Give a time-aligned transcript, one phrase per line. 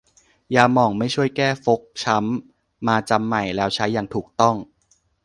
[0.55, 4.55] ยาหม่องไม่ช่วยแก้ฟกช้ำ มาจำใหม่และใช้อย่างถูกต้อง